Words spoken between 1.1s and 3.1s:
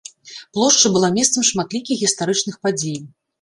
месцам шматлікіх гістарычных падзей.